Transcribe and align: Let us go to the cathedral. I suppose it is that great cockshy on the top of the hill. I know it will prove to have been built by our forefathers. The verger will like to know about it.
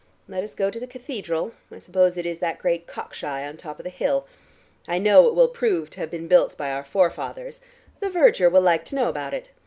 Let 0.27 0.43
us 0.43 0.55
go 0.55 0.71
to 0.71 0.79
the 0.79 0.87
cathedral. 0.87 1.51
I 1.69 1.77
suppose 1.77 2.17
it 2.17 2.25
is 2.25 2.39
that 2.39 2.57
great 2.57 2.87
cockshy 2.87 3.27
on 3.47 3.51
the 3.55 3.61
top 3.61 3.77
of 3.79 3.83
the 3.83 3.91
hill. 3.91 4.25
I 4.87 4.97
know 4.97 5.27
it 5.27 5.35
will 5.35 5.47
prove 5.47 5.91
to 5.91 5.99
have 5.99 6.09
been 6.09 6.27
built 6.27 6.57
by 6.57 6.71
our 6.71 6.83
forefathers. 6.83 7.61
The 7.99 8.09
verger 8.09 8.49
will 8.49 8.63
like 8.63 8.83
to 8.85 8.95
know 8.95 9.09
about 9.09 9.35
it. 9.35 9.51